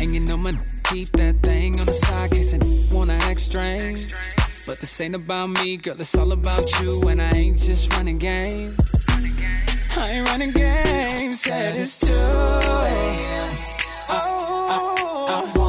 And 0.00 0.14
you 0.14 0.20
know 0.20 0.38
my 0.38 0.58
keep 0.84 1.10
that 1.12 1.42
thing 1.42 1.78
on 1.78 1.84
the 1.84 1.92
side, 1.92 2.32
I 2.32 2.94
wanna 2.94 3.18
act 3.28 3.40
strange. 3.40 4.06
But 4.66 4.80
this 4.80 5.00
ain't 5.00 5.14
about 5.14 5.50
me, 5.62 5.76
girl, 5.76 5.94
it's 6.00 6.18
all 6.18 6.32
about 6.32 6.64
you. 6.80 7.08
And 7.08 7.22
I 7.22 7.30
ain't 7.30 7.56
just 7.56 7.92
running 7.94 8.18
game. 8.18 8.76
I 9.96 10.10
ain't 10.10 10.28
running 10.28 10.50
game. 10.50 11.30
Said 11.30 11.76
it's 11.76 12.00
2 12.00 12.12
a.m. 12.12 13.48
Oh, 14.08 15.52
it, 15.54 15.65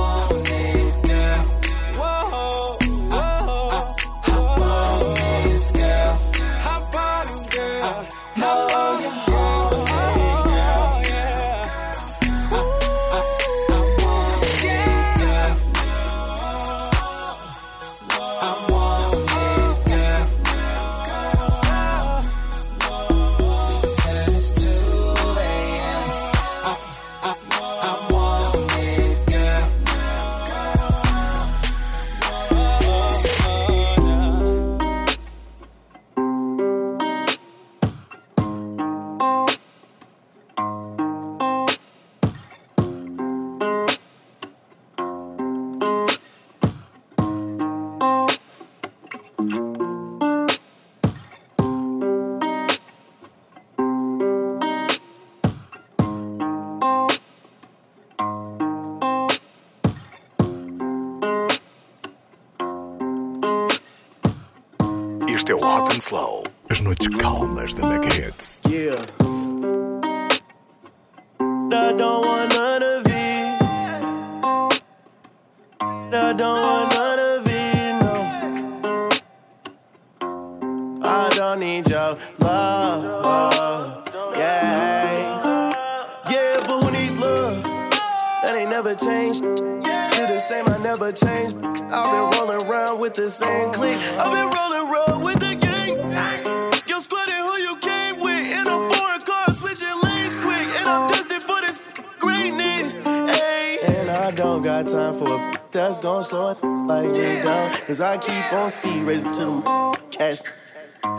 cause 107.87 108.01
I 108.01 108.17
keep 108.17 108.53
on 108.53 108.69
speed 108.69 109.03
racing 109.03 109.31
to 109.31 109.39
the 109.39 109.99
cash, 110.11 110.41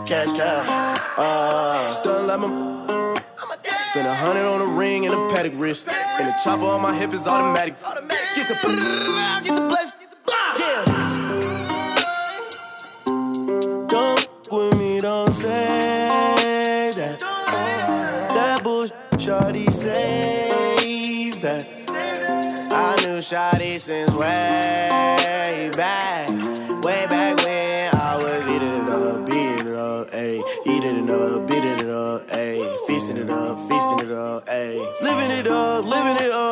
cash 0.05 0.31
cow. 0.37 0.61
Uh, 1.17 1.89
stunning 1.89 2.27
like 2.27 2.39
my. 2.39 2.69
Spend 3.85 4.07
a 4.07 4.13
hundred 4.13 4.45
on 4.45 4.61
a 4.61 4.65
ring 4.65 5.07
and 5.07 5.15
a 5.15 5.17
Patek 5.33 5.59
wrist, 5.59 5.89
and 5.89 6.27
the 6.27 6.33
chopper 6.43 6.65
on 6.65 6.81
my 6.81 6.93
hip 6.95 7.11
is 7.11 7.27
automatic. 7.27 7.75
Get 8.35 8.47
the 8.47 8.53
get 9.43 9.55
the 9.55 9.61
bless, 9.67 9.93
yeah. 10.59 10.83
Don't 13.87 14.29
with 14.51 14.77
me, 14.77 14.99
don't 14.99 15.33
say 15.33 16.91
that. 16.95 17.19
That 17.19 18.63
bullshit, 18.63 18.95
shawty, 19.13 19.73
save 19.73 21.41
that. 21.41 21.65
I 22.71 22.95
knew 23.03 23.17
shawty 23.17 23.79
since 23.79 24.11
way 24.13 25.71
back, 25.75 26.28
up, 35.79 35.85
living 35.85 36.25
it 36.25 36.31
up, 36.31 36.48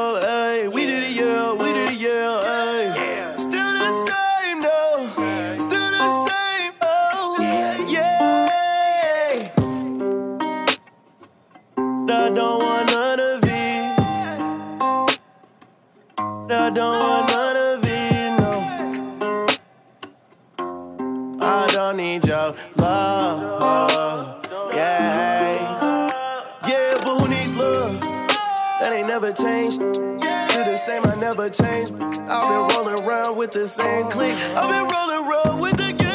never 29.20 29.34
changed. 29.34 29.82
Still 29.82 30.66
the 30.66 30.76
same, 30.76 31.02
I 31.06 31.16
never 31.16 31.50
changed. 31.50 31.94
I've 32.30 32.70
been 32.70 32.86
rolling 32.86 33.04
around 33.04 33.36
with 33.36 33.50
the 33.50 33.68
same 33.68 34.12
clique. 34.12 34.38
I've 34.56 34.70
been 34.70 34.96
rolling 34.96 35.28
around 35.28 35.60
with 35.60 35.78
the 35.78 36.07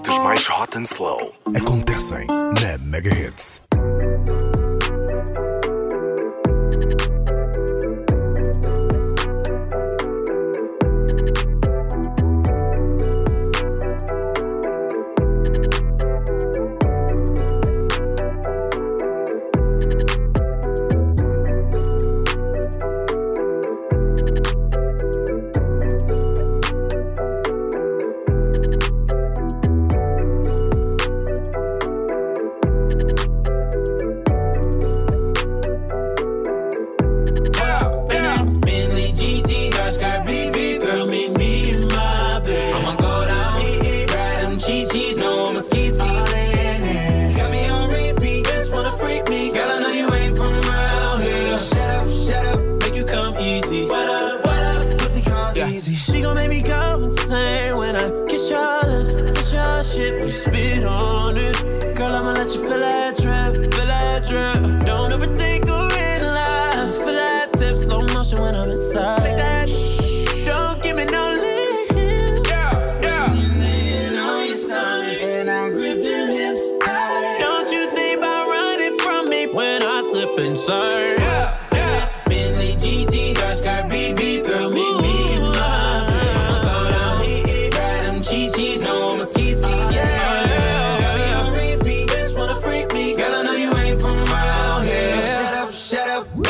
noites 0.00 0.18
mais 0.20 0.46
hot 0.46 0.76
and 0.76 0.86
slow 0.86 1.32
acontecem 1.54 2.26
na 2.26 2.78
Mega 2.78 3.10
Hits. 3.10 3.69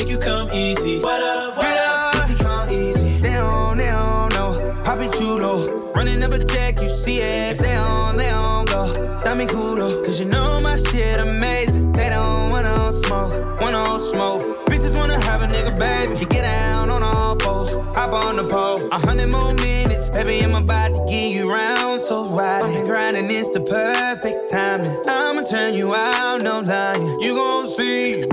Make 0.01 0.09
you 0.09 0.17
come 0.17 0.51
easy. 0.51 0.99
what 0.99 1.23
up, 1.23 1.59
what 1.59 1.67
up? 1.67 2.15
pussy 2.15 2.35
come 2.37 2.71
easy. 2.71 3.19
They 3.19 3.35
don't, 3.35 3.77
they 3.77 3.91
don't 3.91 4.33
know. 4.33 4.73
Pop 4.83 4.99
it, 5.01 5.15
you 5.21 5.37
know. 5.39 5.93
Running 5.95 6.25
up 6.25 6.33
a 6.33 6.43
check, 6.43 6.81
you 6.81 6.89
see 6.89 7.19
it. 7.19 7.59
They 7.59 7.75
don't, 7.75 8.17
they 8.17 8.31
don't 8.31 8.67
go. 8.67 9.21
That 9.23 9.37
me 9.37 9.45
cool. 9.45 9.77
Cause 10.03 10.19
you 10.19 10.25
know 10.25 10.59
my 10.63 10.77
shit 10.77 11.21
amazing. 11.21 11.93
They 11.93 12.09
don't 12.09 12.49
wanna 12.49 12.95
smoke, 12.95 13.61
wanna 13.61 14.01
smoke. 14.01 14.41
Bitches 14.71 14.97
wanna 14.97 15.21
have 15.21 15.43
a 15.43 15.47
nigga, 15.47 15.79
baby. 15.79 16.17
She 16.17 16.25
get 16.25 16.45
down 16.45 16.89
on 16.89 17.03
all 17.03 17.39
fours. 17.39 17.75
Hop 17.95 18.15
on 18.15 18.37
the 18.37 18.45
pole. 18.45 18.81
A 18.93 18.99
hundred 18.99 19.31
more 19.31 19.53
minutes. 19.53 20.09
Baby, 20.09 20.41
I'm 20.43 20.55
about 20.55 20.95
to 20.95 21.05
get 21.11 21.31
you 21.31 21.53
round. 21.53 22.01
So 22.01 22.27
ride 22.31 22.75
it. 22.75 22.87
Grinding, 22.87 23.31
it's 23.31 23.51
the 23.51 23.61
perfect 23.61 24.49
timing. 24.49 24.97
I'ma 25.07 25.43
turn 25.43 25.75
you 25.75 25.95
out, 25.95 26.41
no 26.41 26.61
lying. 26.61 27.21
You 27.21 27.35
gon' 27.35 27.69
see. 27.69 28.25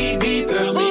Beep, 0.00 0.48
girl, 0.48 0.89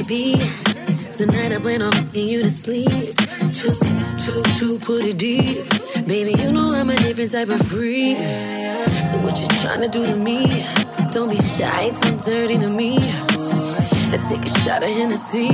MVP. 0.00 1.16
Tonight 1.16 1.52
I 1.52 1.58
plan 1.58 1.82
on 1.82 1.92
fucking 1.92 2.28
you 2.28 2.42
to 2.42 2.48
sleep. 2.48 2.88
Too, 3.52 3.76
too, 4.24 4.42
too, 4.58 4.78
put 4.78 5.04
it 5.04 5.18
deep. 5.18 5.68
Baby, 6.06 6.32
you 6.40 6.52
know 6.52 6.72
I'm 6.72 6.88
a 6.88 6.96
different 6.96 7.30
type 7.30 7.50
of 7.50 7.60
freak. 7.60 8.16
So 8.16 9.18
what 9.18 9.38
you 9.40 9.48
tryna 9.60 9.90
do 9.90 10.10
to 10.12 10.20
me? 10.20 10.64
Don't 11.12 11.28
be 11.28 11.36
shy, 11.36 11.90
too 12.00 12.16
dirty 12.16 12.56
to 12.58 12.72
me. 12.72 12.96
Let's 14.10 14.28
take 14.30 14.44
a 14.44 14.60
shot 14.60 14.82
of 14.82 14.88
Hennessy. 14.88 15.48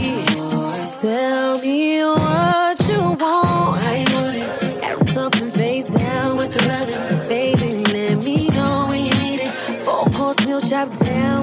Tell 1.01 1.59
me 1.59 2.03
what 2.05 2.89
you 2.89 3.01
want. 3.01 3.99
You 3.99 4.15
want 4.15 4.37
it? 4.37 4.77
Act 4.83 5.17
up 5.17 5.35
and 5.37 5.53
face 5.53 5.89
down 5.89 6.37
with 6.37 6.53
the 6.53 6.69
loving. 6.69 7.29
Baby, 7.29 7.71
let 7.93 8.25
me 8.25 8.49
know 8.49 8.87
when 8.89 9.05
you 9.07 9.15
need 9.19 9.41
it. 9.41 9.79
Four 9.81 10.05
course 10.13 10.39
meal 10.47 10.61
chop 10.61 10.97
down 10.99 11.36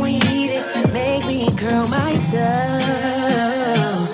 curl 1.64 1.88
my 1.88 2.14
toes. 2.32 4.14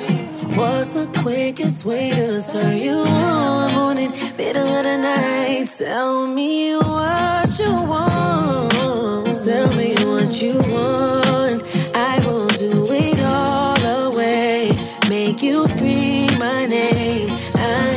What's 0.55 0.93
the 0.93 1.07
quickest 1.23 1.83
way 1.83 2.11
to 2.11 2.41
turn 2.51 2.77
you 2.77 2.93
on? 2.93 3.73
Morning, 3.73 4.11
middle 4.37 4.67
of 4.67 4.83
the 4.83 4.97
night. 4.97 5.67
Tell 5.75 6.27
me 6.27 6.75
what 6.75 7.59
you 7.59 7.73
want. 7.93 9.35
Tell 9.43 9.73
me 9.73 9.95
what 10.09 10.41
you 10.43 10.55
want. 10.75 11.63
I 11.95 12.19
will 12.25 12.49
do 12.65 12.87
it 12.91 13.19
all 13.19 13.83
away. 14.05 14.71
Make 15.09 15.41
you 15.41 15.65
scream 15.67 16.37
my 16.37 16.67
name. 16.67 17.29
I, 17.55 17.87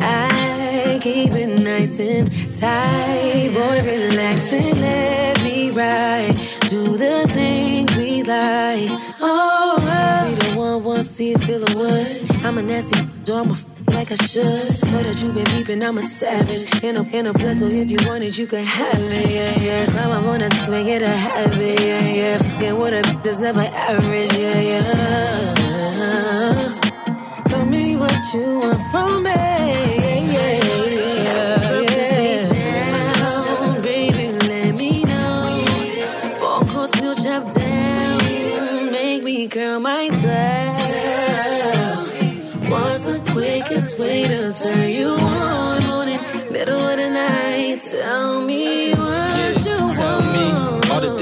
I 0.00 0.98
keep 1.00 1.32
it 1.42 1.60
nice 1.60 2.00
and 2.00 2.26
tight. 2.60 3.50
Boy, 3.54 3.78
relax 3.92 4.52
and 4.52 4.80
let 4.80 5.42
me 5.44 5.70
ride. 5.70 6.36
Do 6.68 6.96
the 6.96 7.26
things 7.32 7.47
we 8.28 8.34
like. 8.34 8.90
Oh, 9.20 9.76
oh. 9.80 10.28
be 10.28 10.34
the 10.46 10.54
one 10.56 10.84
once 10.84 11.10
see 11.10 11.30
you 11.30 11.38
feel 11.38 11.60
the 11.60 11.76
wood. 11.76 12.44
I'm 12.44 12.58
a 12.58 12.62
nasty, 12.62 12.98
so 13.24 13.40
I'm 13.40 13.48
a 13.48 13.52
f- 13.52 13.64
like 13.88 14.12
I 14.12 14.16
should. 14.16 14.90
Know 14.90 15.02
that 15.02 15.22
you 15.22 15.32
been 15.32 15.46
peeping, 15.46 15.82
I'm 15.82 15.98
a 15.98 16.02
savage. 16.02 16.82
In 16.82 16.96
a, 16.96 17.02
in 17.16 17.26
a 17.26 17.32
plus, 17.32 17.58
so 17.60 17.66
if 17.66 17.90
you 17.90 17.98
want 18.06 18.24
it, 18.24 18.38
you 18.38 18.46
can 18.46 18.64
have 18.64 18.98
it. 18.98 19.30
Yeah, 19.30 19.60
yeah. 19.60 19.86
Climb 19.86 20.10
up 20.10 20.24
on 20.24 20.40
that, 20.40 20.68
make 20.70 20.86
it 20.86 21.02
a 21.02 21.08
habit. 21.08 21.80
Yeah, 21.80 22.08
yeah. 22.08 22.38
Fucking 22.38 22.78
with 22.78 22.94
a 22.94 23.02
bitch 23.02 23.22
that's 23.22 23.38
never 23.38 23.60
average. 23.60 24.32
Yeah, 24.34 24.60
yeah. 24.60 25.84
Tell 27.44 27.64
me 27.64 27.96
what 27.96 28.34
you 28.34 28.60
want 28.60 28.82
from 28.90 29.22
me. 29.22 29.97
Curl 39.46 39.78
my 39.78 40.08
toes. 40.08 40.24
What's 42.68 43.02
the 43.04 43.20
quickest 43.30 43.98
way 43.98 44.26
to 44.26 44.52
turn 44.52 44.90
you 44.90 45.27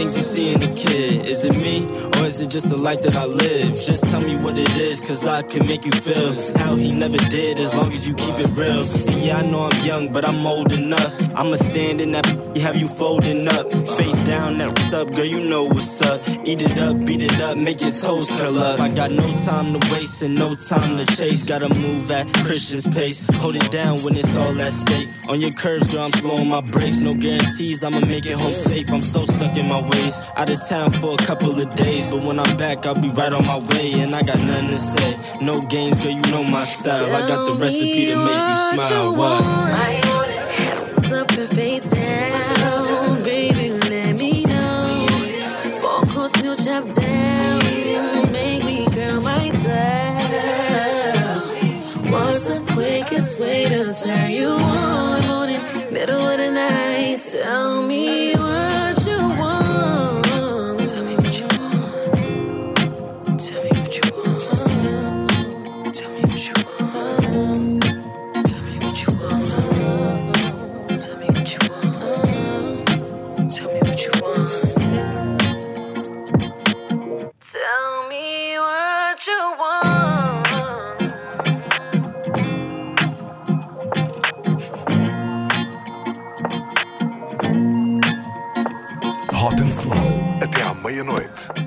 things 0.07 0.19
you 0.19 0.25
see 0.25 0.53
in 0.53 0.63
a 0.63 0.75
kid. 0.75 1.27
Is 1.27 1.45
it 1.45 1.57
me, 1.57 1.85
or 2.17 2.27
is 2.27 2.41
it 2.41 2.49
just 2.49 2.69
the 2.69 2.81
life 2.81 3.01
that 3.03 3.17
I 3.17 3.25
live? 3.25 3.75
Just 3.81 4.05
tell 4.05 4.21
me 4.21 4.37
what 4.37 4.59
it 4.59 4.77
is, 4.77 5.01
cause 5.01 5.27
I 5.27 5.43
can 5.43 5.67
make 5.67 5.85
you 5.85 5.93
feel 5.93 6.35
how 6.59 6.77
he 6.77 6.93
never 6.93 7.17
did, 7.17 7.59
as 7.59 7.75
long 7.75 7.93
as 7.93 8.09
you 8.09 8.15
keep 8.15 8.39
it 8.39 8.51
real. 8.51 8.83
And 9.09 9.21
yeah, 9.21 9.39
I 9.39 9.43
know 9.43 9.69
I'm 9.71 9.81
young, 9.83 10.13
but 10.13 10.25
I'm 10.25 10.47
old 10.47 10.73
enough. 10.73 11.15
I'ma 11.35 11.57
stand 11.57 12.01
in 12.01 12.13
that, 12.13 12.27
have 12.59 12.77
you 12.77 12.89
folding 12.89 13.49
up. 13.49 13.67
Face 13.97 14.21
down, 14.21 14.59
that 14.59 14.95
up, 14.95 15.15
girl, 15.15 15.25
you 15.25 15.49
know 15.49 15.65
what's 15.65 16.01
up. 16.03 16.23
Eat 16.45 16.63
it 16.63 16.79
up, 16.79 17.05
beat 17.05 17.23
it 17.23 17.41
up, 17.41 17.57
make 17.57 17.81
your 17.81 17.93
toes 17.93 18.29
curl 18.31 18.59
up. 18.59 18.81
I 18.81 18.89
got 18.89 19.11
no 19.11 19.27
time 19.37 19.79
to 19.79 19.93
waste 19.93 20.23
and 20.23 20.35
no 20.35 20.55
time 20.55 20.99
to 20.99 21.17
chase. 21.17 21.45
Gotta 21.45 21.69
move 21.79 22.11
at 22.11 22.33
Christian's 22.47 22.87
pace. 22.87 23.27
Hold 23.37 23.57
it 23.57 23.71
down 23.71 24.03
when 24.03 24.15
it's 24.17 24.37
all 24.37 24.61
at 24.61 24.73
stake. 24.73 25.09
On 25.29 25.41
your 25.41 25.51
curves, 25.51 25.89
girl, 25.89 26.03
I'm 26.03 26.13
slowing 26.13 26.49
my 26.49 26.61
brakes. 26.61 27.01
No 27.01 27.15
guarantees, 27.15 27.83
I'ma 27.83 28.01
make 28.07 28.27
it 28.27 28.39
home 28.39 28.53
safe. 28.53 28.91
I'm 28.91 29.03
so 29.03 29.25
stuck 29.25 29.57
in 29.57 29.69
my 29.69 29.81
ways. 29.97 30.21
Out 30.37 30.51
of 30.51 30.61
town 30.69 30.93
for 31.01 31.15
a 31.15 31.17
couple 31.17 31.59
of 31.59 31.75
days, 31.75 32.11
but 32.11 32.23
when 32.23 32.39
I'm 32.39 32.57
back, 32.57 32.87
I'll 32.87 32.95
be 32.95 33.09
right 33.09 33.33
on 33.33 33.47
my 33.47 33.59
way. 33.71 34.01
And 34.01 34.15
I 34.15 34.23
got 34.23 34.39
nothing 34.41 34.69
to 34.69 34.79
say. 34.79 35.19
No 35.41 35.61
games, 35.61 35.99
girl, 35.99 36.11
you 36.11 36.23
know 36.33 36.45
my 36.45 36.65
style. 36.65 37.07
I 37.15 37.29
got 37.29 37.53
the 37.53 37.61
recipe 37.61 38.07
to 38.07 38.17
make 38.17 38.45
you 38.51 38.57
smile. 38.75 39.17
What? 39.17 39.43
I 39.45 40.01
want 40.09 40.31
it. 40.31 41.13
Up 41.13 41.31
and 41.31 41.49
face 41.49 41.87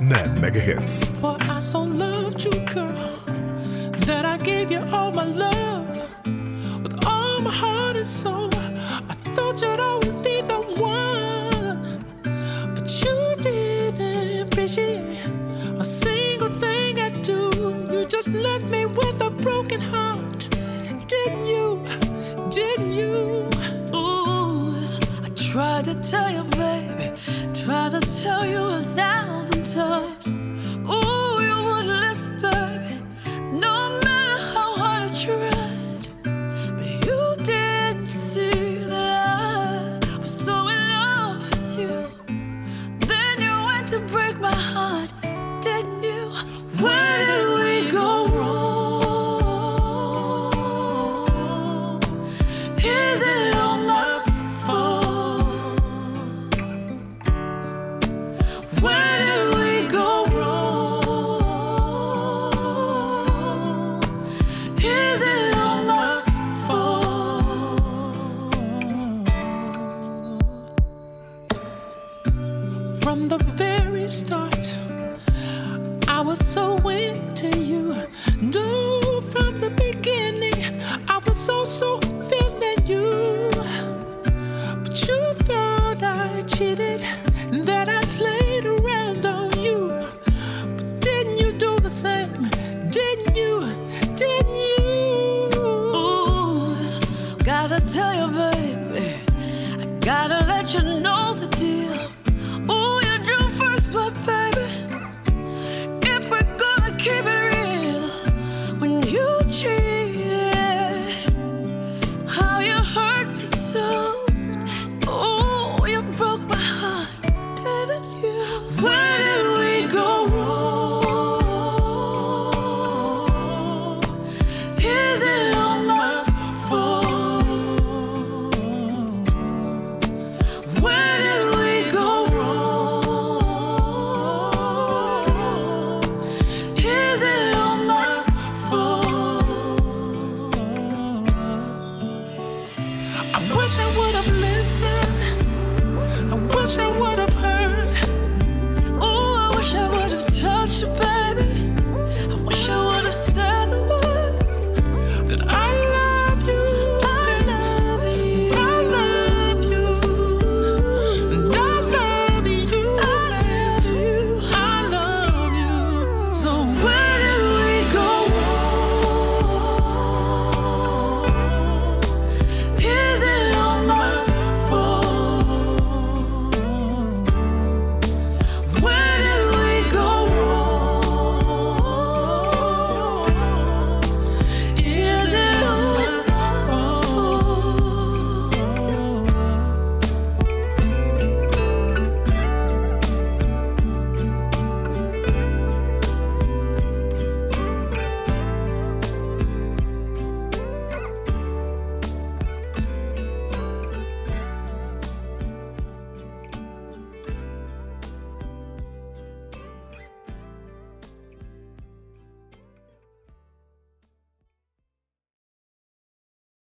101.9 0.09 0.51
MHz. 0.51 1.05
For 1.21 1.37
I 1.39 1.59
so 1.59 1.83
loved 1.83 2.43
you, 2.43 2.51
girl, 2.73 3.19
that 4.07 4.25
I 4.25 4.37
gave 4.37 4.71
you 4.71 4.79
all 4.91 5.11
my 5.11 5.25
love 5.25 5.87
with 6.81 7.05
all 7.05 7.41
my 7.41 7.51
heart 7.51 7.95
and 7.95 8.07
soul. 8.07 8.38